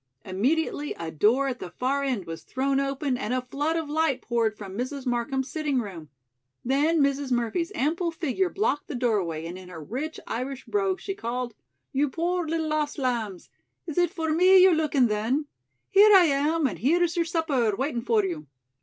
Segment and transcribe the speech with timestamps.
[0.25, 4.19] Immediately a door at the far end was thrown open and a flood of light
[4.23, 5.05] poured from Mrs.
[5.05, 6.09] Markham's sitting room.
[6.65, 7.31] Then Mrs.
[7.31, 11.53] Murphy's ample figure blocked the doorway, and in her rich Irish brogue she called:
[11.93, 13.49] "You poor little lost lambs,
[13.85, 15.45] is it for me you're lookin', then?
[15.91, 18.47] Here I am and here's your supper waitin' for you."